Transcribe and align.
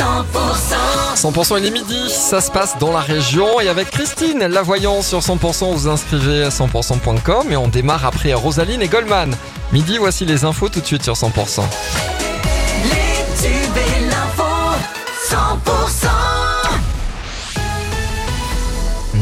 100% 0.00 1.58
il 1.58 1.66
est 1.66 1.70
midi, 1.70 2.08
ça 2.08 2.40
se 2.40 2.50
passe 2.50 2.78
dans 2.78 2.90
la 2.90 3.00
région 3.00 3.60
et 3.60 3.68
avec 3.68 3.90
Christine, 3.90 4.38
la 4.38 4.62
voyance 4.62 5.08
sur 5.08 5.18
100%, 5.18 5.74
vous 5.74 5.88
inscrivez 5.88 6.44
à 6.44 6.48
100%.com 6.48 7.52
et 7.52 7.56
on 7.56 7.68
démarre 7.68 8.06
après 8.06 8.32
Rosaline 8.32 8.80
et 8.80 8.88
Goldman. 8.88 9.34
Midi, 9.72 9.98
voici 9.98 10.24
les 10.24 10.44
infos 10.44 10.70
tout 10.70 10.80
de 10.80 10.86
suite 10.86 11.02
sur 11.02 11.12
100%. 11.12 11.60
Les 12.84 13.42
tubes 13.42 13.76
et 13.76 14.06
l'info 14.06 14.42
100% 15.28 16.06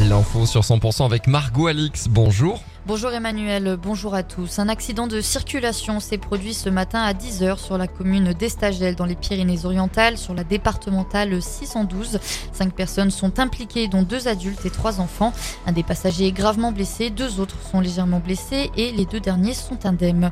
L'info 0.09 0.47
sur 0.47 0.61
100% 0.61 1.05
avec 1.05 1.27
Margot 1.27 1.67
Alix, 1.67 2.07
bonjour. 2.09 2.61
Bonjour 2.89 3.13
Emmanuel, 3.13 3.77
bonjour 3.77 4.15
à 4.15 4.23
tous. 4.23 4.59
Un 4.59 4.71
accident 4.71 5.07
de 5.07 5.21
circulation 5.21 6.01
s'est 6.01 6.17
produit 6.17 6.55
ce 6.55 6.71
matin 6.71 7.03
à 7.03 7.13
10h 7.13 7.59
sur 7.59 7.77
la 7.77 7.87
commune 7.87 8.33
d'Estagel 8.33 8.95
dans 8.95 9.05
les 9.05 9.15
Pyrénées-Orientales 9.15 10.17
sur 10.17 10.33
la 10.33 10.43
départementale 10.43 11.43
612. 11.43 12.19
Cinq 12.51 12.73
personnes 12.73 13.11
sont 13.11 13.41
impliquées 13.41 13.89
dont 13.89 14.05
deux 14.05 14.27
adultes 14.27 14.65
et 14.65 14.71
trois 14.71 15.01
enfants. 15.01 15.35
Un 15.67 15.73
des 15.73 15.83
passagers 15.83 16.29
est 16.29 16.33
gravement 16.33 16.73
blessé, 16.73 17.11
deux 17.11 17.41
autres 17.41 17.61
sont 17.71 17.81
légèrement 17.81 18.21
blessés 18.21 18.71
et 18.75 18.91
les 18.93 19.05
deux 19.05 19.21
derniers 19.21 19.53
sont 19.53 19.85
indemnes. 19.85 20.31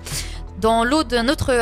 Dans 0.60 0.84
l'eau 0.84 1.04
d'un 1.04 1.28
autre 1.28 1.52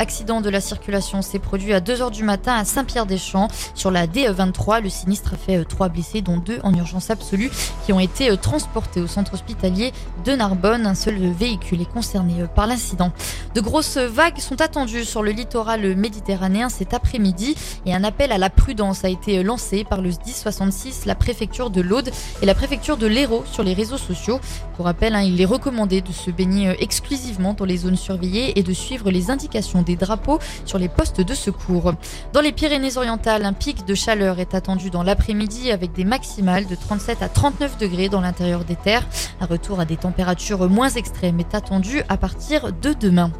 accident 0.00 0.40
de 0.40 0.50
la 0.50 0.60
circulation 0.60 1.22
s'est 1.22 1.38
produit 1.38 1.72
à 1.72 1.78
2h 1.78 2.10
du 2.10 2.24
matin 2.24 2.54
à 2.54 2.64
Saint-Pierre-des-Champs. 2.64 3.46
Sur 3.76 3.92
la 3.92 4.08
D23, 4.08 4.82
le 4.82 4.88
sinistre 4.88 5.34
a 5.34 5.36
fait 5.36 5.58
euh, 5.58 5.64
trois 5.64 5.88
blessés, 5.88 6.20
dont 6.20 6.36
deux 6.36 6.58
en 6.64 6.74
urgence 6.74 7.10
absolue, 7.10 7.48
qui 7.86 7.92
ont 7.92 8.00
été 8.00 8.28
euh, 8.28 8.34
transportés 8.34 9.00
au 9.00 9.06
centre 9.06 9.34
hospitalier 9.34 9.92
de 10.24 10.32
Narbonne. 10.32 10.84
Un 10.84 10.96
seul 10.96 11.14
véhicule 11.30 11.80
est 11.80 11.92
concerné 11.92 12.42
euh, 12.42 12.46
par 12.48 12.66
l'incident. 12.66 13.12
De 13.54 13.60
grosses 13.60 13.98
vagues 13.98 14.38
sont 14.38 14.60
attendues 14.60 15.04
sur 15.04 15.22
le 15.22 15.30
littoral 15.30 15.94
méditerranéen 15.94 16.70
cet 16.70 16.92
après-midi 16.92 17.54
et 17.86 17.94
un 17.94 18.02
appel 18.02 18.32
à 18.32 18.38
la 18.38 18.50
prudence 18.50 19.04
a 19.04 19.10
été 19.10 19.44
lancé 19.44 19.84
par 19.84 20.00
le 20.00 20.08
1066, 20.08 21.06
la 21.06 21.14
préfecture 21.14 21.70
de 21.70 21.80
l'Aude 21.80 22.10
et 22.42 22.46
la 22.46 22.54
préfecture 22.54 22.96
de 22.96 23.06
l'Hérault 23.06 23.44
sur 23.50 23.62
les 23.62 23.74
réseaux 23.74 23.96
sociaux. 23.96 24.40
Pour 24.76 24.86
rappel, 24.86 25.14
hein, 25.14 25.22
il 25.22 25.40
est 25.40 25.46
recommandé 25.46 26.00
de 26.00 26.12
se 26.12 26.30
baigner 26.30 26.74
exclusivement 26.80 27.54
dans 27.54 27.64
les 27.64 27.76
zones 27.76 27.96
surveillées 27.96 28.39
et 28.56 28.62
de 28.62 28.72
suivre 28.72 29.10
les 29.10 29.30
indications 29.30 29.82
des 29.82 29.96
drapeaux 29.96 30.38
sur 30.64 30.78
les 30.78 30.88
postes 30.88 31.20
de 31.20 31.34
secours. 31.34 31.94
Dans 32.32 32.40
les 32.40 32.52
Pyrénées-Orientales, 32.52 33.44
un 33.44 33.52
pic 33.52 33.84
de 33.84 33.94
chaleur 33.94 34.38
est 34.38 34.54
attendu 34.54 34.90
dans 34.90 35.02
l'après-midi 35.02 35.70
avec 35.70 35.92
des 35.92 36.04
maximales 36.04 36.66
de 36.66 36.74
37 36.74 37.22
à 37.22 37.28
39 37.28 37.78
degrés 37.78 38.08
dans 38.08 38.20
l'intérieur 38.20 38.64
des 38.64 38.76
terres. 38.76 39.06
Un 39.40 39.46
retour 39.46 39.80
à 39.80 39.84
des 39.84 39.96
températures 39.96 40.68
moins 40.68 40.90
extrêmes 40.90 41.40
est 41.40 41.54
attendu 41.54 42.02
à 42.08 42.16
partir 42.16 42.72
de 42.72 42.92
demain. 42.92 43.30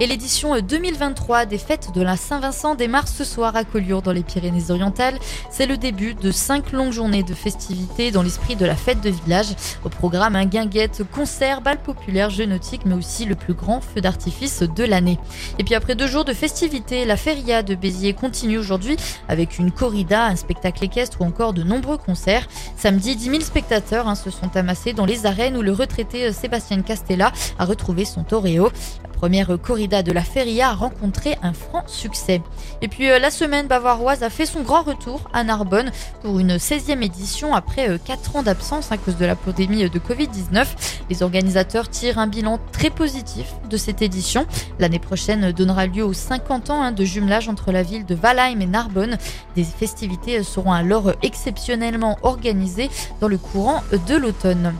Et 0.00 0.06
l'édition 0.06 0.56
2023 0.60 1.44
des 1.44 1.58
fêtes 1.58 1.88
de 1.92 2.02
la 2.02 2.16
Saint-Vincent 2.16 2.76
démarre 2.76 3.08
ce 3.08 3.24
soir 3.24 3.56
à 3.56 3.64
Collioure 3.64 4.00
dans 4.00 4.12
les 4.12 4.22
Pyrénées-Orientales. 4.22 5.18
C'est 5.50 5.66
le 5.66 5.76
début 5.76 6.14
de 6.14 6.30
cinq 6.30 6.70
longues 6.70 6.92
journées 6.92 7.24
de 7.24 7.34
festivités 7.34 8.12
dans 8.12 8.22
l'esprit 8.22 8.54
de 8.54 8.64
la 8.64 8.76
fête 8.76 9.00
de 9.00 9.10
village. 9.10 9.56
Au 9.84 9.88
programme, 9.88 10.36
un 10.36 10.44
guinguette, 10.44 11.02
concert, 11.10 11.62
bal 11.62 11.78
populaire, 11.78 12.30
jeux 12.30 12.44
nautiques, 12.44 12.86
mais 12.86 12.94
aussi 12.94 13.24
le 13.24 13.34
plus 13.34 13.54
grand 13.54 13.80
feu 13.80 14.00
d'artifice 14.00 14.62
de 14.62 14.84
l'année. 14.84 15.18
Et 15.58 15.64
puis 15.64 15.74
après 15.74 15.96
deux 15.96 16.06
jours 16.06 16.24
de 16.24 16.32
festivités, 16.32 17.04
la 17.04 17.16
feria 17.16 17.64
de 17.64 17.74
Béziers 17.74 18.14
continue 18.14 18.58
aujourd'hui 18.58 18.96
avec 19.26 19.58
une 19.58 19.72
corrida, 19.72 20.26
un 20.26 20.36
spectacle 20.36 20.84
équestre 20.84 21.22
ou 21.22 21.24
encore 21.24 21.54
de 21.54 21.64
nombreux 21.64 21.98
concerts. 21.98 22.46
Samedi, 22.76 23.16
10 23.16 23.30
000 23.30 23.40
spectateurs 23.40 24.06
hein, 24.06 24.14
se 24.14 24.30
sont 24.30 24.56
amassés 24.56 24.92
dans 24.92 25.06
les 25.06 25.26
arènes 25.26 25.56
où 25.56 25.62
le 25.62 25.72
retraité 25.72 26.28
euh, 26.28 26.32
Sébastien 26.32 26.82
Castella 26.82 27.32
a 27.58 27.64
retrouvé 27.64 28.04
son 28.04 28.22
toréo 28.22 28.70
première 29.18 29.58
corrida 29.60 29.87
de 29.88 30.12
la 30.12 30.22
Feria 30.22 30.68
a 30.68 30.74
rencontré 30.74 31.38
un 31.42 31.52
franc 31.52 31.82
succès. 31.86 32.42
Et 32.82 32.88
puis 32.88 33.10
euh, 33.10 33.18
la 33.18 33.30
semaine 33.30 33.66
bavaroise 33.66 34.22
a 34.22 34.28
fait 34.28 34.44
son 34.44 34.60
grand 34.60 34.82
retour 34.82 35.22
à 35.32 35.44
Narbonne 35.44 35.90
pour 36.22 36.38
une 36.38 36.56
16e 36.56 37.02
édition 37.02 37.54
après 37.54 37.98
4 38.04 38.36
euh, 38.36 38.38
ans 38.38 38.42
d'absence 38.42 38.92
à 38.92 38.98
cause 38.98 39.16
de 39.16 39.24
la 39.24 39.34
pandémie 39.34 39.88
de 39.88 39.98
Covid-19. 39.98 40.66
Les 41.08 41.22
organisateurs 41.22 41.88
tirent 41.88 42.18
un 42.18 42.26
bilan 42.26 42.58
très 42.72 42.90
positif 42.90 43.46
de 43.70 43.76
cette 43.78 44.02
édition. 44.02 44.46
L'année 44.78 44.98
prochaine 44.98 45.52
donnera 45.52 45.86
lieu 45.86 46.04
aux 46.04 46.12
50 46.12 46.70
ans 46.70 46.82
hein, 46.82 46.92
de 46.92 47.04
jumelage 47.04 47.48
entre 47.48 47.72
la 47.72 47.82
ville 47.82 48.04
de 48.04 48.14
Valheim 48.14 48.60
et 48.60 48.66
Narbonne. 48.66 49.16
Des 49.56 49.64
festivités 49.64 50.42
seront 50.42 50.72
alors 50.72 51.12
exceptionnellement 51.22 52.18
organisées 52.22 52.90
dans 53.20 53.28
le 53.28 53.38
courant 53.38 53.82
de 54.06 54.16
l'automne. 54.16 54.74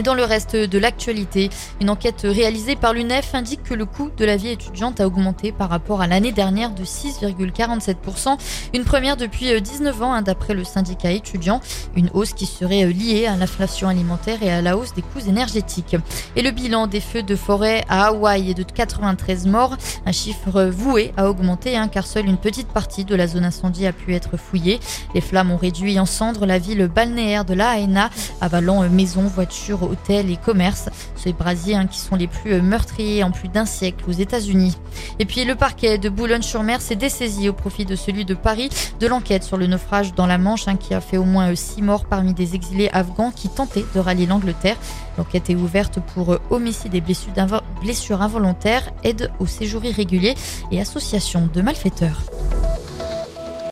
Et 0.00 0.02
dans 0.02 0.14
le 0.14 0.24
reste 0.24 0.56
de 0.56 0.78
l'actualité, 0.78 1.50
une 1.78 1.90
enquête 1.90 2.22
réalisée 2.24 2.74
par 2.74 2.94
l'UNEF 2.94 3.34
indique 3.34 3.62
que 3.62 3.74
le 3.74 3.84
coût 3.84 4.08
de 4.16 4.24
la 4.24 4.38
vie 4.38 4.48
étudiante 4.48 4.98
a 4.98 5.06
augmenté 5.06 5.52
par 5.52 5.68
rapport 5.68 6.00
à 6.00 6.06
l'année 6.06 6.32
dernière 6.32 6.70
de 6.70 6.84
6,47%, 6.84 8.38
une 8.72 8.84
première 8.84 9.18
depuis 9.18 9.60
19 9.60 10.02
ans 10.02 10.14
hein, 10.14 10.22
d'après 10.22 10.54
le 10.54 10.64
syndicat 10.64 11.10
étudiant, 11.10 11.60
une 11.96 12.08
hausse 12.14 12.32
qui 12.32 12.46
serait 12.46 12.86
liée 12.86 13.26
à 13.26 13.36
l'inflation 13.36 13.88
alimentaire 13.88 14.42
et 14.42 14.50
à 14.50 14.62
la 14.62 14.78
hausse 14.78 14.94
des 14.94 15.02
coûts 15.02 15.28
énergétiques. 15.28 15.96
Et 16.34 16.40
le 16.40 16.50
bilan 16.50 16.86
des 16.86 17.00
feux 17.00 17.22
de 17.22 17.36
forêt 17.36 17.84
à 17.90 18.06
Hawaï 18.06 18.52
est 18.52 18.54
de 18.54 18.62
93 18.62 19.48
morts, 19.48 19.76
un 20.06 20.12
chiffre 20.12 20.62
voué 20.62 21.12
à 21.18 21.28
augmenter 21.28 21.76
hein, 21.76 21.88
car 21.88 22.06
seule 22.06 22.24
une 22.24 22.38
petite 22.38 22.68
partie 22.68 23.04
de 23.04 23.14
la 23.14 23.26
zone 23.26 23.44
incendie 23.44 23.86
a 23.86 23.92
pu 23.92 24.14
être 24.14 24.38
fouillée. 24.38 24.80
Les 25.14 25.20
flammes 25.20 25.50
ont 25.50 25.58
réduit 25.58 26.00
en 26.00 26.06
cendres 26.06 26.46
la 26.46 26.58
ville 26.58 26.86
balnéaire 26.88 27.44
de 27.44 27.52
La 27.52 27.78
Haena, 27.78 28.08
avalant 28.40 28.88
maisons, 28.88 29.24
voitures, 29.26 29.89
hôtels 29.90 30.30
et 30.30 30.36
commerces. 30.36 30.88
Ces 31.16 31.32
brasiers 31.32 31.76
qui 31.90 31.98
sont 31.98 32.16
les 32.16 32.26
plus 32.26 32.54
euh, 32.54 32.62
meurtriers 32.62 33.22
en 33.22 33.30
plus 33.30 33.48
d'un 33.48 33.64
siècle 33.64 34.04
aux 34.08 34.12
États-Unis. 34.12 34.76
Et 35.18 35.24
puis 35.24 35.44
le 35.44 35.54
parquet 35.54 35.98
de 35.98 36.08
Boulogne-sur-Mer 36.08 36.80
s'est 36.80 36.96
dessaisi 36.96 37.48
au 37.48 37.52
profit 37.52 37.84
de 37.84 37.96
celui 37.96 38.24
de 38.24 38.34
Paris 38.34 38.70
de 38.98 39.06
l'enquête 39.06 39.44
sur 39.44 39.56
le 39.56 39.66
naufrage 39.66 40.14
dans 40.14 40.26
la 40.26 40.38
Manche 40.38 40.68
hein, 40.68 40.76
qui 40.76 40.94
a 40.94 41.00
fait 41.00 41.16
au 41.16 41.24
moins 41.24 41.50
euh, 41.50 41.54
six 41.54 41.82
morts 41.82 42.04
parmi 42.04 42.34
des 42.34 42.54
exilés 42.54 42.90
afghans 42.92 43.30
qui 43.30 43.48
tentaient 43.48 43.84
de 43.94 44.00
rallier 44.00 44.26
l'Angleterre. 44.26 44.76
L'enquête 45.18 45.50
est 45.50 45.54
ouverte 45.54 46.00
pour 46.14 46.32
euh, 46.32 46.40
homicide 46.50 46.94
et 46.94 47.00
blessures 47.00 48.22
involontaires, 48.22 48.90
aide 49.04 49.30
au 49.38 49.46
séjour 49.46 49.84
irrégulier 49.84 50.34
et 50.70 50.80
association 50.80 51.48
de 51.52 51.62
malfaiteurs. 51.62 52.22